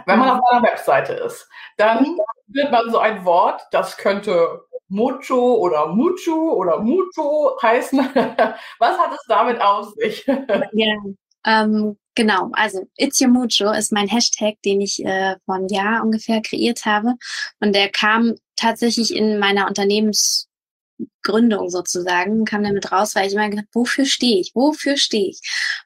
Wenn 0.08 0.18
man 0.18 0.32
auf 0.32 0.40
einer 0.50 0.64
Webseite 0.64 1.14
ist, 1.14 1.48
dann 1.78 2.18
findet 2.46 2.72
man 2.72 2.90
so 2.90 2.98
ein 2.98 3.24
Wort, 3.26 3.62
das 3.70 3.96
könnte 3.98 4.66
Mucho 4.88 5.56
oder 5.56 5.86
Mucho 5.86 6.54
oder 6.54 6.80
Mucho 6.80 7.60
heißen. 7.62 8.00
Was 8.80 8.98
hat 8.98 9.12
es 9.12 9.24
damit 9.28 9.62
auf 9.62 9.92
sich? 9.92 10.26
Ja, 10.26 10.98
ähm, 11.46 11.98
genau, 12.16 12.50
also 12.54 12.88
It's 12.98 13.22
Your 13.22 13.30
Mucho 13.30 13.72
ist 13.72 13.92
mein 13.92 14.08
Hashtag, 14.08 14.56
den 14.64 14.82
ich 14.82 15.04
äh, 15.04 15.36
vor 15.46 15.56
einem 15.56 15.68
Jahr 15.68 16.04
ungefähr 16.04 16.42
kreiert 16.42 16.86
habe. 16.86 17.16
Und 17.60 17.76
der 17.76 17.90
kam 17.90 18.36
tatsächlich 18.56 19.16
in 19.16 19.40
meiner 19.40 19.68
Unternehmensgründung 19.68 21.70
sozusagen, 21.70 22.46
kam 22.46 22.64
damit 22.64 22.92
raus, 22.92 23.16
weil 23.16 23.28
ich 23.28 23.34
immer 23.34 23.50
gedacht, 23.50 23.68
wofür 23.74 24.06
stehe 24.06 24.40
ich? 24.40 24.52
Wofür 24.54 24.98
stehe 24.98 25.30
ich? 25.30 25.40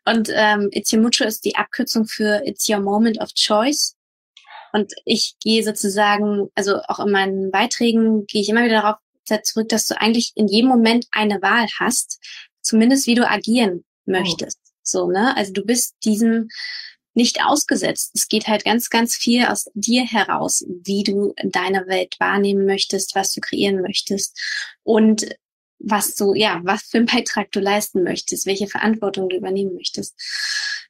Und 0.05 0.29
ähm, 0.33 0.69
It's 0.71 0.91
Your 0.93 1.01
Mucho 1.01 1.23
ist 1.23 1.45
die 1.45 1.55
Abkürzung 1.55 2.05
für 2.05 2.41
It's 2.45 2.69
Your 2.69 2.79
Moment 2.79 3.19
of 3.19 3.33
Choice. 3.33 3.95
Und 4.73 4.93
ich 5.05 5.35
gehe 5.41 5.63
sozusagen, 5.63 6.49
also 6.53 6.81
auch 6.87 6.99
in 6.99 7.11
meinen 7.11 7.51
Beiträgen 7.51 8.25
gehe 8.27 8.41
ich 8.41 8.49
immer 8.49 8.65
wieder 8.65 8.81
darauf 8.81 8.97
zurück, 9.43 9.69
dass 9.69 9.87
du 9.87 9.99
eigentlich 9.99 10.33
in 10.35 10.47
jedem 10.47 10.69
Moment 10.69 11.07
eine 11.11 11.41
Wahl 11.41 11.67
hast, 11.79 12.19
zumindest 12.61 13.07
wie 13.07 13.15
du 13.15 13.27
agieren 13.27 13.83
möchtest. 14.05 14.66
So, 14.87 15.09
ne? 15.09 15.35
Also 15.35 15.53
du 15.53 15.63
bist 15.63 15.95
diesem 16.03 16.49
nicht 17.13 17.43
ausgesetzt. 17.43 18.11
Es 18.13 18.27
geht 18.27 18.47
halt 18.47 18.63
ganz, 18.63 18.89
ganz 18.91 19.15
viel 19.15 19.45
aus 19.45 19.65
dir 19.73 20.05
heraus, 20.05 20.63
wie 20.67 21.03
du 21.03 21.33
deine 21.43 21.87
Welt 21.87 22.15
wahrnehmen 22.19 22.65
möchtest, 22.65 23.15
was 23.15 23.33
du 23.33 23.41
kreieren 23.41 23.81
möchtest 23.81 24.39
und 24.83 25.27
was 25.79 26.15
du, 26.15 26.33
ja, 26.33 26.61
was 26.63 26.83
für 26.83 26.97
einen 26.97 27.07
Beitrag 27.07 27.51
du 27.51 27.59
leisten 27.59 28.03
möchtest, 28.03 28.45
welche 28.45 28.67
Verantwortung 28.67 29.29
du 29.29 29.37
übernehmen 29.37 29.75
möchtest. 29.75 30.15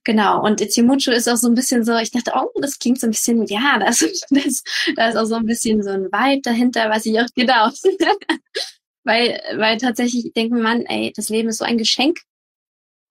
Genau. 0.04 0.44
Und 0.44 0.62
Ichimucho 0.62 1.12
ist 1.12 1.28
auch 1.28 1.38
so 1.38 1.48
ein 1.48 1.56
bisschen 1.56 1.84
so, 1.84 1.96
ich 1.98 2.12
dachte, 2.12 2.34
oh, 2.36 2.50
das 2.62 2.80
klingt 2.80 3.00
so 3.00 3.08
ein 3.08 3.12
bisschen, 3.12 3.46
ja, 3.48 3.80
das, 3.86 4.00
das, 4.30 4.64
da 4.96 5.10
ist 5.10 5.16
auch 5.16 5.26
so 5.26 5.36
ein 5.36 5.46
bisschen 5.46 5.84
so 5.84 5.90
ein 5.90 6.06
Vibe 6.06 6.42
dahinter, 6.42 6.90
was 6.90 7.06
ich 7.06 7.20
auch, 7.20 7.28
genau. 7.36 7.70
weil, 9.04 9.42
weil 9.56 9.78
tatsächlich 9.78 10.34
denkt 10.34 10.54
man, 10.54 10.82
ey, 10.86 11.14
das 11.16 11.30
Leben 11.30 11.50
ist 11.50 11.60
so 11.60 11.66
ein 11.66 11.78
Geschenk. 11.78 12.20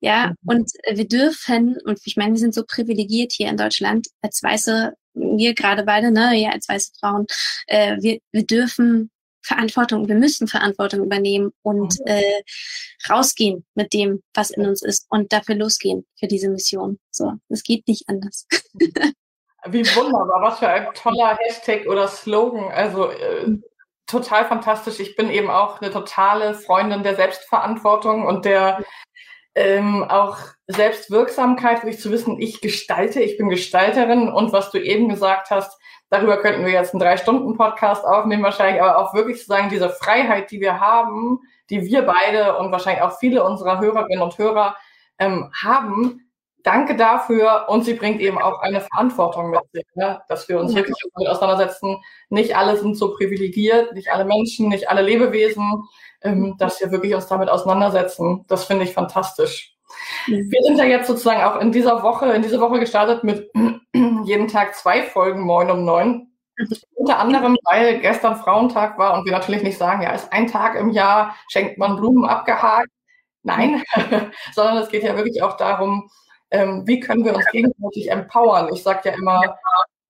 Ja, 0.01 0.29
mhm. 0.29 0.35
und 0.45 0.71
wir 0.91 1.09
dürfen, 1.09 1.79
und 1.85 2.01
ich 2.05 2.17
meine, 2.17 2.33
wir 2.33 2.41
sind 2.41 2.55
so 2.55 2.65
privilegiert 2.67 3.33
hier 3.33 3.49
in 3.49 3.57
Deutschland, 3.57 4.09
als 4.23 4.43
weiße, 4.43 4.93
wir 5.15 5.55
gerade 5.55 5.85
beide, 5.85 6.11
ne, 6.11 6.35
ja, 6.37 6.51
als 6.51 6.69
weiße 6.69 6.93
Frauen, 7.01 7.27
äh, 7.67 7.97
wir, 8.01 8.19
wir 8.33 8.45
dürfen 8.45 9.11
Verantwortung, 9.47 10.09
wir 10.09 10.17
müssen 10.17 10.49
Verantwortung 10.49 11.05
übernehmen 11.05 11.53
und 11.63 11.99
mhm. 12.01 12.07
äh, 12.07 12.43
rausgehen 13.09 13.65
mit 13.75 13.93
dem, 13.93 14.23
was 14.35 14.51
in 14.51 14.67
uns 14.67 14.83
ist 14.83 15.07
und 15.09 15.33
dafür 15.33 15.55
losgehen 15.55 16.05
für 16.19 16.27
diese 16.27 16.49
Mission. 16.49 16.99
So, 17.11 17.33
es 17.49 17.63
geht 17.63 17.87
nicht 17.87 18.09
anders. 18.09 18.47
Wie 19.69 19.85
wunderbar, 19.97 20.43
was 20.43 20.59
für 20.59 20.69
ein 20.69 20.93
toller 20.95 21.37
Hashtag 21.39 21.87
oder 21.87 22.09
Slogan. 22.09 22.71
Also 22.73 23.11
äh, 23.11 23.47
mhm. 23.47 23.65
total 24.07 24.47
fantastisch. 24.47 25.01
Ich 25.01 25.17
bin 25.17 25.31
eben 25.31 25.51
auch 25.51 25.81
eine 25.81 25.91
totale 25.91 26.55
Freundin 26.55 27.03
der 27.03 27.17
Selbstverantwortung 27.17 28.27
und 28.27 28.45
der 28.45 28.85
ähm, 29.57 30.05
auch 30.05 30.39
Selbstwirksamkeit, 30.69 31.83
wirklich 31.83 32.01
zu 32.01 32.13
wissen, 32.13 32.41
ich 32.41 32.61
gestalte, 32.61 33.21
ich 33.21 33.37
bin 33.37 33.49
Gestalterin 33.49 34.29
und 34.29 34.53
was 34.53 34.71
du 34.71 34.79
eben 34.79 35.09
gesagt 35.09 35.51
hast, 35.51 35.77
Darüber 36.09 36.37
könnten 36.37 36.65
wir 36.65 36.73
jetzt 36.73 36.95
einen 36.95 37.01
Drei-Stunden-Podcast 37.01 38.05
aufnehmen 38.05 38.45
wahrscheinlich, 38.45 38.81
aber 38.81 38.99
auch 38.99 39.13
wirklich 39.13 39.39
zu 39.39 39.47
sagen, 39.47 39.71
diese 39.71 39.91
Freiheit, 39.91 40.51
die 40.53 40.61
wir 40.61 40.79
haben, 40.79 41.41
die 41.69 41.83
wir 41.83 42.03
beide 42.03 42.59
und 42.59 42.71
wahrscheinlich 42.71 43.03
auch 43.03 43.19
viele 43.19 43.43
unserer 43.43 43.81
Hörerinnen 43.81 44.23
und 44.23 44.39
Hörer 44.39 44.77
ähm, 45.19 45.51
haben, 45.61 46.31
danke 46.63 46.95
dafür 46.95 47.67
und 47.69 47.85
sie 47.85 47.95
bringt 47.95 48.21
eben 48.21 48.39
auch 48.39 48.61
eine 48.61 48.81
Verantwortung 48.81 49.51
mit 49.51 49.61
sich, 49.73 49.85
ne? 49.95 50.21
dass 50.29 50.49
wir 50.49 50.61
uns 50.61 50.73
ja. 50.73 50.79
wirklich 50.79 50.97
damit 51.15 51.29
auseinandersetzen. 51.29 51.97
Nicht 52.29 52.57
alle 52.57 52.77
sind 52.77 52.97
so 52.97 53.13
privilegiert, 53.15 53.93
nicht 53.93 54.13
alle 54.13 54.25
Menschen, 54.25 54.69
nicht 54.69 54.89
alle 54.89 55.03
Lebewesen, 55.03 55.85
ähm, 56.27 56.57
dass 56.59 56.81
wir 56.81 56.91
wirklich 56.91 57.15
uns 57.15 57.27
damit 57.27 57.49
auseinandersetzen. 57.49 58.45
Das 58.49 58.65
finde 58.65 58.85
ich 58.85 58.93
fantastisch. 58.93 59.77
Mhm. 60.27 60.51
Wir 60.51 60.63
sind 60.63 60.79
ja 60.79 60.85
jetzt 60.85 61.07
sozusagen 61.07 61.43
auch 61.43 61.61
in 61.61 61.73
dieser 61.73 62.03
Woche, 62.03 62.33
in 62.33 62.43
dieser 62.43 62.61
Woche 62.61 62.81
gestartet 62.81 63.25
mit 63.25 63.51
jeden 64.25 64.49
Tag 64.49 64.75
zwei 64.75 65.03
Folgen 65.03 65.43
Moin 65.43 65.71
um 65.71 65.85
neun. 65.85 66.33
Unter 66.95 67.19
anderem, 67.19 67.57
weil 67.65 68.01
gestern 68.01 68.37
Frauentag 68.37 68.99
war 68.99 69.15
und 69.15 69.27
wir 69.27 69.33
natürlich 69.33 69.63
nicht 69.63 69.77
sagen, 69.77 70.03
ja, 70.03 70.13
ist 70.13 70.33
ein 70.33 70.47
Tag 70.47 70.75
im 70.75 70.91
Jahr, 70.91 71.37
schenkt 71.49 71.77
man 71.77 71.97
Blumen 71.97 72.25
abgehakt. 72.25 72.89
Nein, 73.43 73.83
sondern 74.55 74.79
es 74.79 74.89
geht 74.89 75.05
ja 75.05 75.17
wirklich 75.17 75.43
auch 75.43 75.57
darum, 75.57 76.11
ähm, 76.51 76.83
wie 76.87 76.99
können 76.99 77.25
wir 77.25 77.35
uns 77.37 77.45
gegenseitig 77.53 78.11
empowern. 78.11 78.71
Ich 78.73 78.83
sage 78.83 79.11
ja 79.11 79.15
immer, 79.15 79.57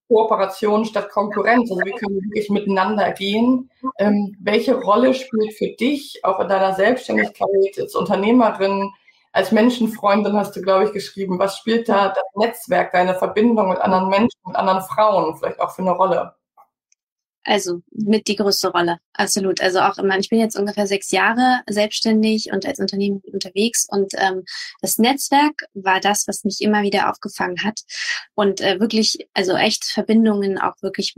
Kooperation 0.09 0.85
statt 0.85 1.11
Konkurrenz. 1.11 1.71
Also 1.71 1.83
wie 1.85 1.93
können 1.93 2.17
wir 2.17 2.23
wirklich 2.23 2.51
miteinander 2.51 3.13
gehen? 3.13 3.71
Ähm, 3.99 4.37
welche 4.41 4.81
Rolle 4.81 5.15
spielt 5.15 5.55
für 5.55 5.69
dich 5.69 6.25
auch 6.25 6.41
in 6.41 6.49
deiner 6.49 6.75
Selbstständigkeit 6.75 7.79
als 7.79 7.95
Unternehmerin 7.95 8.93
als 9.37 9.53
Menschenfreundin 9.53 10.35
hast 10.35 10.57
du, 10.57 10.63
glaube 10.63 10.87
ich, 10.87 10.93
geschrieben. 10.93 11.39
Was 11.39 11.59
spielt 11.59 11.91
da 11.91 12.09
das 12.09 12.25
Netzwerk, 12.37 12.93
deine 12.93 13.15
Verbindung 13.15 13.69
mit 13.69 13.79
anderen 13.79 14.09
Menschen, 14.09 14.41
mit 14.47 14.57
anderen 14.57 14.81
Frauen 14.81 15.37
vielleicht 15.37 15.61
auch 15.61 15.75
für 15.75 15.83
eine 15.83 15.91
Rolle? 15.91 16.35
Also 17.47 17.83
mit 17.93 18.27
die 18.27 18.35
größte 18.35 18.69
Rolle, 18.69 18.99
absolut. 19.13 19.61
Also 19.61 19.79
auch 19.79 19.99
immer, 19.99 20.19
ich 20.19 20.29
bin 20.29 20.41
jetzt 20.41 20.59
ungefähr 20.59 20.89
sechs 20.89 21.13
Jahre 21.13 21.61
selbstständig 21.69 22.51
und 22.53 22.67
als 22.67 22.81
Unternehmen 22.81 23.23
unterwegs 23.33 23.87
und 23.89 24.13
ähm, 24.17 24.43
das 24.83 24.99
Netzwerk 24.99 25.63
war 25.73 26.01
das, 26.01 26.27
was 26.27 26.43
mich 26.43 26.61
immer 26.61 26.83
wieder 26.83 27.09
aufgefangen 27.09 27.63
hat 27.63 27.83
und 28.35 28.61
äh, 28.61 28.81
wirklich, 28.81 29.29
also 29.33 29.53
echt 29.53 29.85
Verbindungen 29.85 30.59
auch 30.59 30.75
wirklich 30.83 31.15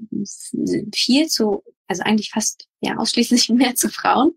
viel 0.94 1.28
zu, 1.28 1.64
also 1.86 2.02
eigentlich 2.02 2.30
fast 2.30 2.68
ja 2.80 2.98
ausschließlich 2.98 3.48
mehr 3.48 3.74
zu 3.74 3.88
Frauen. 3.88 4.34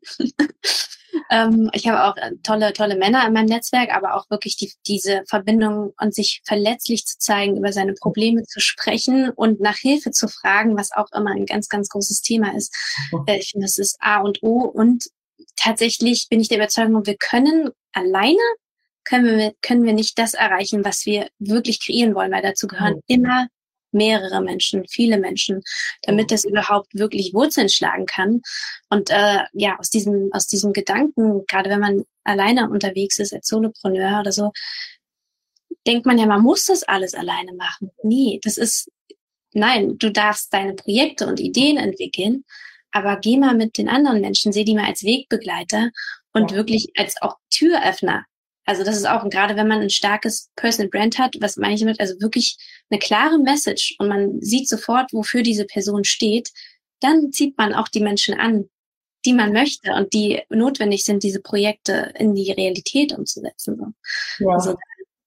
Ähm, 1.29 1.69
ich 1.73 1.87
habe 1.87 2.03
auch 2.03 2.17
äh, 2.17 2.31
tolle, 2.43 2.73
tolle 2.73 2.95
Männer 2.95 3.25
in 3.27 3.33
meinem 3.33 3.47
Netzwerk, 3.47 3.93
aber 3.93 4.15
auch 4.15 4.29
wirklich 4.29 4.55
die, 4.57 4.71
diese 4.87 5.23
Verbindung 5.27 5.93
und 5.99 6.13
sich 6.13 6.41
verletzlich 6.45 7.05
zu 7.05 7.17
zeigen, 7.17 7.57
über 7.57 7.73
seine 7.73 7.93
Probleme 7.93 8.43
zu 8.43 8.59
sprechen 8.59 9.29
und 9.29 9.59
nach 9.59 9.77
Hilfe 9.77 10.11
zu 10.11 10.27
fragen, 10.27 10.77
was 10.77 10.91
auch 10.91 11.11
immer 11.13 11.31
ein 11.31 11.45
ganz, 11.45 11.69
ganz 11.69 11.89
großes 11.89 12.21
Thema 12.21 12.55
ist. 12.55 12.73
Mhm. 13.11 13.23
Äh, 13.27 13.37
ich 13.37 13.51
finde, 13.51 13.65
das 13.65 13.77
ist 13.77 13.97
A 13.99 14.21
und 14.21 14.41
O. 14.43 14.61
Und 14.61 15.05
tatsächlich 15.55 16.27
bin 16.29 16.39
ich 16.39 16.47
der 16.47 16.57
Überzeugung, 16.57 17.05
wir 17.05 17.17
können 17.17 17.69
alleine 17.93 18.39
können 19.03 19.37
wir, 19.37 19.53
können 19.61 19.83
wir 19.83 19.93
nicht 19.93 20.17
das 20.19 20.35
erreichen, 20.35 20.85
was 20.85 21.05
wir 21.05 21.29
wirklich 21.39 21.83
kreieren 21.83 22.13
wollen, 22.13 22.31
weil 22.31 22.43
dazu 22.43 22.67
gehören 22.67 22.95
mhm. 22.95 23.01
immer 23.07 23.47
mehrere 23.91 24.41
Menschen, 24.41 24.85
viele 24.87 25.17
Menschen, 25.17 25.61
damit 26.03 26.25
mhm. 26.25 26.35
das 26.35 26.45
überhaupt 26.45 26.93
wirklich 26.93 27.33
Wurzeln 27.33 27.69
schlagen 27.69 28.05
kann. 28.05 28.41
Und 28.89 29.09
äh, 29.09 29.39
ja, 29.53 29.77
aus 29.77 29.89
diesem, 29.89 30.29
aus 30.31 30.47
diesem 30.47 30.73
Gedanken, 30.73 31.45
gerade 31.47 31.69
wenn 31.69 31.79
man 31.79 32.03
alleine 32.23 32.69
unterwegs 32.69 33.19
ist 33.19 33.33
als 33.33 33.47
Solopreneur 33.47 34.19
oder 34.19 34.31
so, 34.31 34.51
denkt 35.87 36.05
man 36.05 36.17
ja, 36.17 36.25
man 36.25 36.41
muss 36.41 36.65
das 36.65 36.83
alles 36.83 37.13
alleine 37.13 37.53
machen. 37.53 37.91
Nee, 38.03 38.39
das 38.43 38.57
ist, 38.57 38.89
nein, 39.53 39.97
du 39.97 40.11
darfst 40.11 40.53
deine 40.53 40.73
Projekte 40.73 41.27
und 41.27 41.39
Ideen 41.39 41.77
entwickeln, 41.77 42.45
aber 42.91 43.17
geh 43.17 43.37
mal 43.37 43.55
mit 43.55 43.77
den 43.77 43.89
anderen 43.89 44.21
Menschen, 44.21 44.51
seh 44.51 44.63
die 44.63 44.75
mal 44.75 44.85
als 44.85 45.03
Wegbegleiter 45.03 45.91
und 46.33 46.51
ja. 46.51 46.57
wirklich 46.57 46.89
als 46.97 47.21
auch 47.21 47.37
Türöffner 47.49 48.25
also 48.65 48.83
das 48.83 48.95
ist 48.95 49.07
auch, 49.07 49.27
gerade 49.29 49.55
wenn 49.55 49.67
man 49.67 49.81
ein 49.81 49.89
starkes 49.89 50.49
Personal 50.55 50.89
Brand 50.89 51.17
hat, 51.17 51.35
was 51.39 51.57
meine 51.57 51.73
ich 51.73 51.81
damit, 51.81 51.99
also 51.99 52.19
wirklich 52.21 52.57
eine 52.89 52.99
klare 52.99 53.39
Message 53.39 53.95
und 53.99 54.07
man 54.07 54.39
sieht 54.41 54.69
sofort, 54.69 55.11
wofür 55.13 55.41
diese 55.41 55.65
Person 55.65 56.03
steht, 56.03 56.51
dann 56.99 57.31
zieht 57.31 57.57
man 57.57 57.73
auch 57.73 57.87
die 57.87 58.01
Menschen 58.01 58.39
an, 58.39 58.69
die 59.25 59.33
man 59.33 59.51
möchte 59.53 59.93
und 59.93 60.13
die 60.13 60.41
notwendig 60.49 61.03
sind, 61.03 61.23
diese 61.23 61.41
Projekte 61.41 62.13
in 62.17 62.35
die 62.35 62.51
Realität 62.51 63.13
umzusetzen. 63.13 63.95
Ja. 64.39 64.49
Also, 64.49 64.75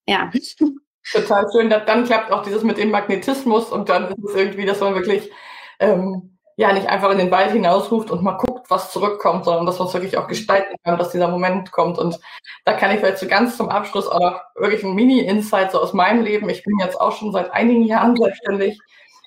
ja. 0.06 0.30
Total 1.12 1.44
schön. 1.52 1.68
Dann 1.68 2.04
klappt 2.04 2.32
auch 2.32 2.42
dieses 2.44 2.62
mit 2.62 2.78
dem 2.78 2.90
Magnetismus 2.90 3.70
und 3.70 3.88
dann 3.88 4.12
ist 4.12 4.24
es 4.30 4.34
irgendwie, 4.34 4.64
dass 4.64 4.80
man 4.80 4.94
wirklich 4.94 5.30
ähm, 5.78 6.33
ja 6.56 6.72
nicht 6.72 6.88
einfach 6.88 7.10
in 7.10 7.18
den 7.18 7.30
Wald 7.30 7.50
hinausruft 7.52 8.10
und 8.10 8.22
mal 8.22 8.36
guckt, 8.36 8.70
was 8.70 8.92
zurückkommt, 8.92 9.44
sondern 9.44 9.66
dass 9.66 9.78
man 9.78 9.88
es 9.88 9.94
wirklich 9.94 10.16
auch 10.16 10.28
gestalten 10.28 10.76
kann, 10.84 10.98
dass 10.98 11.10
dieser 11.10 11.28
Moment 11.28 11.72
kommt. 11.72 11.98
Und 11.98 12.18
da 12.64 12.74
kann 12.74 12.92
ich 12.92 13.00
vielleicht 13.00 13.18
so 13.18 13.26
ganz 13.26 13.56
zum 13.56 13.68
Abschluss 13.68 14.06
auch 14.06 14.20
noch 14.20 14.40
wirklich 14.54 14.84
ein 14.84 14.94
Mini-Insight 14.94 15.72
so 15.72 15.80
aus 15.80 15.92
meinem 15.92 16.22
Leben. 16.22 16.48
Ich 16.48 16.62
bin 16.62 16.78
jetzt 16.78 17.00
auch 17.00 17.12
schon 17.12 17.32
seit 17.32 17.52
einigen 17.52 17.84
Jahren 17.84 18.16
selbstständig 18.16 18.78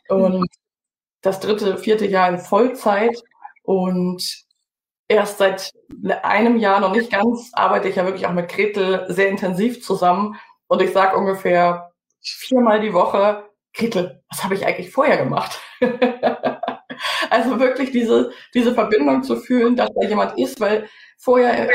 und 0.10 0.48
das 1.22 1.40
dritte, 1.40 1.78
vierte 1.78 2.06
Jahr 2.08 2.30
in 2.30 2.40
Vollzeit 2.40 3.18
und 3.64 4.24
erst 5.10 5.40
seit 5.40 5.72
einem 6.24 6.58
Jahr 6.58 6.80
noch 6.80 6.92
nicht 6.92 7.12
ganz 7.12 7.52
arbeite 7.54 7.90
ich 7.90 7.96
ja 7.96 8.06
wirklich 8.06 8.28
auch 8.28 8.34
mit 8.34 8.50
Gretel 8.50 9.06
sehr 9.10 9.30
intensiv 9.30 9.84
zusammen 9.84 10.38
und 10.68 10.82
ich 10.82 10.94
sage 10.94 11.18
ungefähr 11.18 11.92
viermal 12.22 12.82
die 12.82 12.94
Woche, 12.94 13.46
Gretel, 13.74 14.22
was 14.30 14.44
habe 14.44 14.56
ich 14.56 14.66
eigentlich 14.66 14.92
vorher 14.92 15.18
gemacht? 15.18 15.60
Also 17.30 17.60
wirklich 17.60 17.92
diese, 17.92 18.32
diese 18.54 18.74
Verbindung 18.74 19.24
zu 19.24 19.38
fühlen, 19.38 19.76
dass 19.76 19.90
da 19.94 20.08
jemand 20.08 20.38
ist, 20.38 20.60
weil 20.60 20.88
vorher 21.18 21.70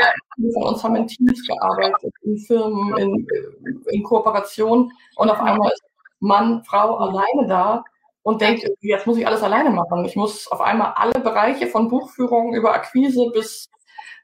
von 0.53 0.63
uns 0.63 0.83
haben 0.83 0.95
in 0.95 1.07
Teams 1.07 1.45
gearbeitet, 1.47 2.13
in 2.23 2.37
Firmen, 2.37 2.97
in, 2.97 3.27
in 3.91 4.03
Kooperation 4.03 4.91
und 5.15 5.29
auf 5.29 5.39
einmal 5.39 5.71
ist 5.71 5.83
Mann, 6.19 6.63
Frau 6.63 6.95
alleine 6.97 7.47
da 7.47 7.83
und 8.21 8.41
denkt, 8.41 8.65
jetzt 8.79 9.05
muss 9.05 9.17
ich 9.17 9.27
alles 9.27 9.43
alleine 9.43 9.69
machen. 9.69 10.05
Ich 10.05 10.15
muss 10.15 10.47
auf 10.49 10.61
einmal 10.61 10.93
alle 10.95 11.19
Bereiche 11.19 11.67
von 11.67 11.89
Buchführung 11.89 12.53
über 12.53 12.73
Akquise 12.73 13.29
bis 13.33 13.69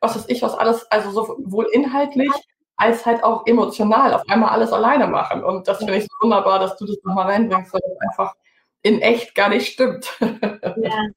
was 0.01 0.15
weiß 0.15 0.25
ich, 0.27 0.41
was 0.41 0.55
alles, 0.55 0.89
also 0.91 1.11
sowohl 1.11 1.67
inhaltlich 1.71 2.31
als 2.77 3.05
halt 3.05 3.23
auch 3.23 3.45
emotional 3.45 4.13
auf 4.13 4.23
einmal 4.29 4.51
alles 4.51 4.71
alleine 4.71 5.07
machen. 5.07 5.43
Und 5.43 5.67
das 5.67 5.79
finde 5.79 5.97
ich 5.97 6.03
so 6.03 6.09
wunderbar, 6.21 6.59
dass 6.59 6.77
du 6.77 6.85
das 6.85 6.97
nochmal 7.03 7.25
reinbringst, 7.25 7.73
weil 7.73 7.81
das 7.81 7.99
einfach 8.09 8.35
in 8.81 9.01
echt 9.01 9.35
gar 9.35 9.49
nicht 9.49 9.73
stimmt. 9.73 10.07
Ja. 10.81 11.07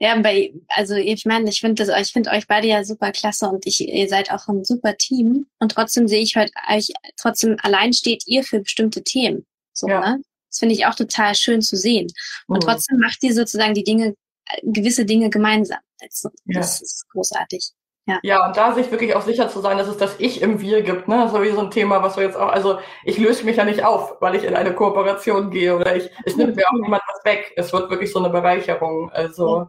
Ja, 0.00 0.20
bei, 0.20 0.52
also 0.68 0.94
ich 0.96 1.24
meine, 1.24 1.48
ich 1.48 1.60
finde 1.60 1.84
ich 2.00 2.12
finde 2.12 2.30
euch 2.30 2.48
beide 2.48 2.66
ja 2.66 2.84
super 2.84 3.12
klasse 3.12 3.48
und 3.48 3.64
ich, 3.64 3.80
ihr 3.80 4.08
seid 4.08 4.30
auch 4.32 4.48
ein 4.48 4.64
super 4.64 4.96
Team 4.96 5.46
und 5.60 5.70
trotzdem 5.70 6.08
sehe 6.08 6.20
ich 6.20 6.36
heute 6.36 6.52
euch, 6.68 6.92
trotzdem 7.16 7.56
allein 7.62 7.92
steht 7.92 8.24
ihr 8.26 8.42
für 8.42 8.60
bestimmte 8.60 9.04
Themen. 9.04 9.46
So, 9.72 9.88
ja. 9.88 10.00
ne? 10.00 10.22
Das 10.50 10.58
finde 10.58 10.74
ich 10.74 10.86
auch 10.86 10.94
total 10.94 11.34
schön 11.34 11.62
zu 11.62 11.76
sehen. 11.76 12.08
Und 12.48 12.56
mhm. 12.56 12.68
trotzdem 12.68 12.98
macht 12.98 13.22
ihr 13.22 13.34
sozusagen 13.34 13.74
die 13.74 13.84
Dinge, 13.84 14.14
gewisse 14.62 15.04
Dinge 15.04 15.30
gemeinsam. 15.30 15.80
Das 16.00 16.24
ja. 16.44 16.60
ist 16.60 17.06
großartig. 17.10 17.70
Ja. 18.06 18.18
ja, 18.22 18.46
und 18.46 18.54
da 18.54 18.74
sich 18.74 18.90
wirklich 18.90 19.16
auch 19.16 19.22
sicher 19.22 19.48
zu 19.48 19.60
sein, 19.60 19.78
dass 19.78 19.88
es 19.88 19.96
das 19.96 20.16
Ich 20.18 20.42
im 20.42 20.60
Wir 20.60 20.82
gibt, 20.82 21.08
ne? 21.08 21.26
So 21.30 21.42
wie 21.42 21.50
so 21.50 21.60
ein 21.60 21.70
Thema, 21.70 22.02
was 22.02 22.18
wir 22.18 22.24
jetzt 22.24 22.36
auch, 22.36 22.52
also 22.52 22.78
ich 23.02 23.16
löse 23.16 23.44
mich 23.44 23.56
ja 23.56 23.64
nicht 23.64 23.82
auf, 23.82 24.20
weil 24.20 24.34
ich 24.34 24.44
in 24.44 24.54
eine 24.54 24.74
Kooperation 24.74 25.50
gehe 25.50 25.74
oder 25.74 25.96
ich, 25.96 26.10
es 26.26 26.36
nimmt 26.36 26.54
mir 26.54 26.66
auch 26.68 26.78
niemand 26.78 27.02
was 27.08 27.24
weg. 27.24 27.52
Es 27.56 27.72
wird 27.72 27.88
wirklich 27.88 28.12
so 28.12 28.18
eine 28.18 28.28
Bereicherung. 28.28 29.10
Also 29.10 29.68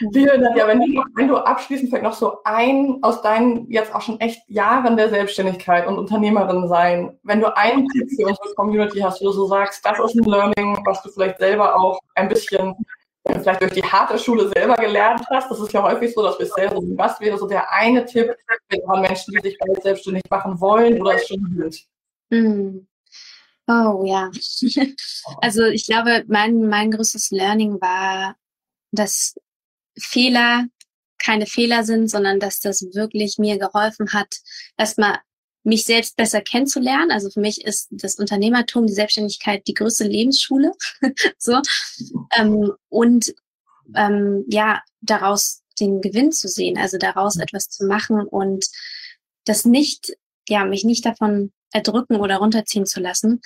Dank. 0.00 0.56
Ja, 0.56 0.66
wenn 0.66 0.80
du, 0.80 1.02
wenn 1.14 1.28
du 1.28 1.36
abschließend 1.36 1.88
vielleicht 1.88 2.04
noch 2.04 2.12
so 2.12 2.38
ein 2.44 2.98
aus 3.02 3.22
deinen 3.22 3.70
jetzt 3.70 3.94
auch 3.94 4.02
schon 4.02 4.20
echt 4.20 4.42
Jahren 4.48 4.96
der 4.96 5.08
Selbstständigkeit 5.08 5.86
und 5.86 5.98
Unternehmerin 5.98 6.68
sein, 6.68 7.18
wenn 7.22 7.40
du 7.40 7.56
einen 7.56 7.88
Tipp 7.88 8.08
für 8.14 8.26
unsere 8.26 8.54
Community 8.56 9.00
hast, 9.00 9.20
wo 9.20 9.26
du 9.26 9.32
so 9.32 9.46
sagst, 9.46 9.84
das 9.84 9.98
ist 9.98 10.14
ein 10.16 10.24
Learning, 10.24 10.78
was 10.84 11.02
du 11.02 11.08
vielleicht 11.10 11.38
selber 11.38 11.74
auch 11.76 11.98
ein 12.14 12.28
bisschen 12.28 12.74
vielleicht 13.26 13.60
durch 13.60 13.72
die 13.72 13.82
harte 13.82 14.18
Schule 14.18 14.48
selber 14.54 14.76
gelernt 14.76 15.22
hast. 15.30 15.50
Das 15.50 15.60
ist 15.60 15.72
ja 15.72 15.82
häufig 15.82 16.14
so, 16.14 16.22
dass 16.22 16.38
wir 16.38 16.46
selber 16.46 16.76
so, 16.76 16.96
was 16.96 17.20
wäre 17.20 17.38
so 17.38 17.46
der 17.46 17.70
eine 17.72 18.04
Tipp 18.04 18.34
für 18.70 19.00
Menschen, 19.00 19.34
die 19.34 19.48
sich 19.48 19.58
bald 19.58 19.82
selbstständig 19.82 20.22
machen 20.30 20.60
wollen 20.60 21.00
oder 21.00 21.14
es 21.14 21.26
schon 21.28 21.44
sind? 21.56 21.86
Mm. 22.30 22.86
Oh 23.68 24.04
ja. 24.04 24.30
Also 25.40 25.64
ich 25.64 25.86
glaube, 25.86 26.24
mein, 26.28 26.68
mein 26.68 26.92
größtes 26.92 27.32
Learning 27.32 27.80
war, 27.80 28.36
dass 28.92 29.34
Fehler 29.98 30.66
keine 31.18 31.46
Fehler 31.46 31.82
sind, 31.82 32.08
sondern 32.08 32.38
dass 32.38 32.60
das 32.60 32.82
wirklich 32.94 33.38
mir 33.38 33.58
geholfen 33.58 34.12
hat, 34.12 34.36
erstmal 34.76 35.18
mich 35.66 35.84
selbst 35.84 36.16
besser 36.16 36.40
kennenzulernen. 36.40 37.10
Also 37.10 37.28
für 37.28 37.40
mich 37.40 37.64
ist 37.64 37.88
das 37.90 38.16
Unternehmertum, 38.16 38.86
die 38.86 38.92
Selbstständigkeit 38.92 39.66
die 39.66 39.74
größte 39.74 40.04
Lebensschule. 40.04 40.72
so. 41.38 41.60
Ähm, 42.38 42.72
und 42.88 43.34
ähm, 43.94 44.44
ja, 44.48 44.80
daraus 45.00 45.62
den 45.80 46.00
Gewinn 46.00 46.32
zu 46.32 46.48
sehen, 46.48 46.78
also 46.78 46.98
daraus 46.98 47.36
etwas 47.36 47.68
zu 47.68 47.84
machen 47.86 48.20
und 48.20 48.64
das 49.44 49.64
nicht, 49.64 50.16
ja, 50.48 50.64
mich 50.64 50.84
nicht 50.84 51.04
davon 51.04 51.52
erdrücken 51.72 52.16
oder 52.16 52.36
runterziehen 52.36 52.86
zu 52.86 53.00
lassen, 53.00 53.40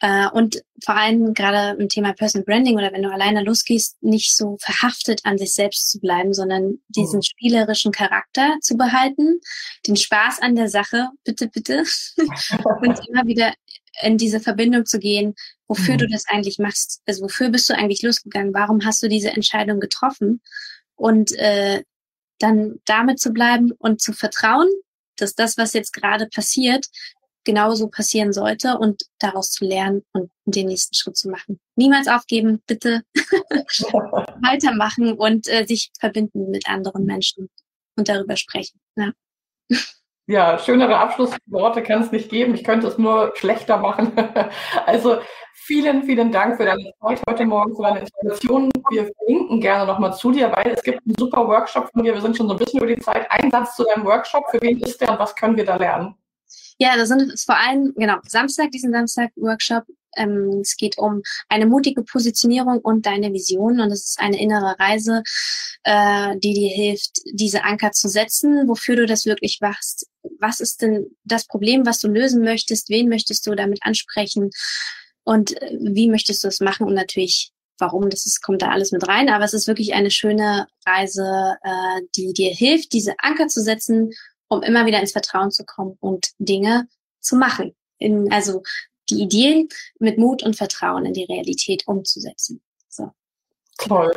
äh, 0.00 0.28
und 0.28 0.62
vor 0.84 0.94
allem 0.96 1.34
gerade 1.34 1.80
im 1.80 1.88
Thema 1.88 2.12
Personal 2.12 2.44
Branding 2.44 2.76
oder 2.76 2.92
wenn 2.92 3.02
du 3.02 3.10
alleine 3.10 3.42
losgehst, 3.42 4.00
nicht 4.02 4.36
so 4.36 4.56
verhaftet 4.60 5.20
an 5.24 5.38
sich 5.38 5.52
selbst 5.52 5.90
zu 5.90 5.98
bleiben, 5.98 6.34
sondern 6.34 6.78
diesen 6.88 7.18
oh. 7.18 7.22
spielerischen 7.22 7.90
Charakter 7.90 8.56
zu 8.60 8.76
behalten, 8.76 9.40
den 9.86 9.96
Spaß 9.96 10.40
an 10.40 10.54
der 10.54 10.68
Sache, 10.68 11.08
bitte, 11.24 11.48
bitte, 11.48 11.84
und 12.80 13.00
immer 13.08 13.26
wieder 13.26 13.54
in 14.02 14.18
diese 14.18 14.38
Verbindung 14.38 14.86
zu 14.86 15.00
gehen, 15.00 15.34
wofür 15.66 15.94
mhm. 15.94 15.98
du 15.98 16.08
das 16.08 16.24
eigentlich 16.28 16.58
machst. 16.58 17.02
Also 17.06 17.24
wofür 17.24 17.48
bist 17.48 17.68
du 17.68 17.74
eigentlich 17.74 18.02
losgegangen? 18.02 18.54
Warum 18.54 18.84
hast 18.84 19.02
du 19.02 19.08
diese 19.08 19.30
Entscheidung 19.30 19.80
getroffen? 19.80 20.40
Und 20.94 21.32
äh, 21.32 21.82
dann 22.38 22.78
damit 22.84 23.18
zu 23.18 23.32
bleiben 23.32 23.72
und 23.78 24.00
zu 24.00 24.12
vertrauen, 24.12 24.68
dass 25.16 25.34
das, 25.34 25.58
was 25.58 25.72
jetzt 25.72 25.92
gerade 25.92 26.28
passiert, 26.28 26.86
genauso 27.44 27.88
passieren 27.88 28.32
sollte 28.32 28.78
und 28.78 29.02
daraus 29.18 29.50
zu 29.50 29.64
lernen 29.64 30.04
und 30.12 30.30
den 30.44 30.66
nächsten 30.66 30.94
Schritt 30.94 31.16
zu 31.16 31.30
machen. 31.30 31.58
Niemals 31.76 32.08
aufgeben, 32.08 32.62
bitte 32.66 33.02
weitermachen 34.42 35.12
und 35.14 35.48
äh, 35.48 35.64
sich 35.66 35.90
verbinden 35.98 36.50
mit 36.50 36.68
anderen 36.68 37.04
Menschen 37.04 37.48
und 37.96 38.08
darüber 38.08 38.36
sprechen. 38.36 38.80
Ja. 38.96 39.12
Ja, 40.30 40.58
schönere 40.58 40.98
Abschlussworte 40.98 41.82
kann 41.82 42.02
es 42.02 42.12
nicht 42.12 42.28
geben. 42.28 42.54
Ich 42.54 42.62
könnte 42.62 42.86
es 42.86 42.98
nur 42.98 43.32
schlechter 43.36 43.78
machen. 43.78 44.12
also 44.86 45.20
vielen, 45.54 46.02
vielen 46.02 46.30
Dank 46.30 46.58
für 46.58 46.66
deine 46.66 46.92
Zeit 47.00 47.22
heute 47.26 47.46
Morgen, 47.46 47.74
für 47.74 47.82
deine 47.82 48.00
Inspiration. 48.00 48.70
Wir 48.90 49.10
verlinken 49.16 49.58
gerne 49.62 49.86
nochmal 49.86 50.12
zu 50.12 50.30
dir, 50.30 50.52
weil 50.54 50.72
es 50.72 50.82
gibt 50.82 51.00
einen 51.06 51.14
super 51.18 51.48
Workshop 51.48 51.88
von 51.90 52.04
dir. 52.04 52.12
Wir 52.12 52.20
sind 52.20 52.36
schon 52.36 52.46
so 52.46 52.52
ein 52.52 52.58
bisschen 52.58 52.78
über 52.78 52.94
die 52.94 53.00
Zeit. 53.00 53.26
Ein 53.30 53.50
Satz 53.50 53.74
zu 53.74 53.84
deinem 53.84 54.04
Workshop. 54.04 54.44
Für 54.50 54.60
wen 54.60 54.78
ist 54.80 55.00
der 55.00 55.12
und 55.12 55.18
was 55.18 55.34
können 55.34 55.56
wir 55.56 55.64
da 55.64 55.76
lernen? 55.76 56.14
Ja, 56.78 56.96
da 56.96 57.06
sind 57.06 57.32
es 57.32 57.44
vor 57.44 57.56
allem, 57.56 57.92
genau, 57.96 58.18
Samstag, 58.26 58.70
diesen 58.70 58.92
Samstag-Workshop. 58.92 59.84
Ähm, 60.16 60.60
es 60.62 60.76
geht 60.76 60.96
um 60.96 61.22
eine 61.48 61.66
mutige 61.66 62.02
Positionierung 62.04 62.78
und 62.78 63.04
deine 63.04 63.32
Vision. 63.32 63.80
Und 63.80 63.90
es 63.90 64.10
ist 64.10 64.20
eine 64.20 64.40
innere 64.40 64.78
Reise, 64.78 65.22
äh, 65.82 66.36
die 66.38 66.54
dir 66.54 66.70
hilft, 66.70 67.20
diese 67.32 67.64
Anker 67.64 67.90
zu 67.90 68.08
setzen, 68.08 68.68
wofür 68.68 68.94
du 68.94 69.06
das 69.06 69.26
wirklich 69.26 69.58
machst. 69.60 70.06
Was 70.38 70.60
ist 70.60 70.80
denn 70.80 71.06
das 71.24 71.46
Problem, 71.46 71.84
was 71.84 71.98
du 71.98 72.08
lösen 72.08 72.42
möchtest? 72.42 72.90
Wen 72.90 73.08
möchtest 73.08 73.46
du 73.46 73.56
damit 73.56 73.80
ansprechen? 73.82 74.50
Und 75.24 75.60
äh, 75.60 75.76
wie 75.80 76.08
möchtest 76.08 76.44
du 76.44 76.48
es 76.48 76.60
machen? 76.60 76.86
Und 76.86 76.94
natürlich, 76.94 77.50
warum, 77.78 78.08
das 78.08 78.24
ist, 78.24 78.40
kommt 78.40 78.62
da 78.62 78.68
alles 78.68 78.92
mit 78.92 79.06
rein. 79.08 79.28
Aber 79.30 79.44
es 79.44 79.52
ist 79.52 79.66
wirklich 79.66 79.94
eine 79.94 80.12
schöne 80.12 80.68
Reise, 80.86 81.56
äh, 81.64 82.02
die 82.14 82.32
dir 82.32 82.54
hilft, 82.54 82.92
diese 82.92 83.14
Anker 83.18 83.48
zu 83.48 83.60
setzen 83.62 84.12
um 84.48 84.62
immer 84.62 84.86
wieder 84.86 85.00
ins 85.00 85.12
Vertrauen 85.12 85.50
zu 85.50 85.64
kommen 85.64 85.96
und 86.00 86.30
Dinge 86.38 86.88
zu 87.20 87.36
machen. 87.36 87.74
In, 87.98 88.32
also 88.32 88.62
die 89.10 89.22
Ideen 89.22 89.68
mit 89.98 90.18
Mut 90.18 90.42
und 90.42 90.56
Vertrauen 90.56 91.06
in 91.06 91.14
die 91.14 91.24
Realität 91.24 91.86
umzusetzen. 91.86 92.60
So. 92.88 93.12
Toll. 93.78 94.12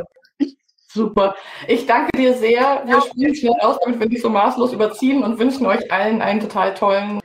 Super. 0.94 1.36
Ich 1.68 1.86
danke 1.86 2.18
dir 2.18 2.34
sehr. 2.34 2.84
Wir 2.86 3.02
spielen 3.02 3.34
schnell 3.34 3.56
aus, 3.62 3.78
damit 3.84 4.00
wir 4.00 4.10
nicht 4.10 4.22
so 4.22 4.30
maßlos 4.30 4.74
überziehen 4.74 5.24
und 5.24 5.40
wünschen 5.40 5.66
euch 5.66 5.90
allen 5.90 6.22
einen 6.22 6.42
total 6.42 6.74
tollen, 6.74 7.22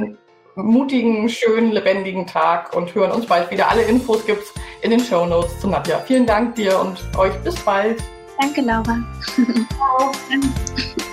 mutigen, 0.55 1.29
schönen, 1.29 1.73
lebendigen 1.73 2.27
Tag 2.27 2.77
und 2.77 2.95
hören 2.95 3.11
uns 3.11 3.27
bald 3.27 3.51
wieder. 3.51 3.69
Alle 3.69 3.83
Infos 3.83 4.25
gibt's 4.25 4.53
in 4.83 4.91
den 4.91 5.01
Show 5.01 5.27
Notes 5.27 5.59
zu 5.61 5.67
Nadja. 5.67 5.99
Vielen 5.99 6.27
Dank 6.27 6.55
dir 6.55 6.79
und 6.79 7.01
euch 7.19 7.35
bis 7.43 7.57
bald. 7.61 8.01
Danke, 8.41 8.61
Laura. 8.61 9.03
Ciao. 9.75 10.13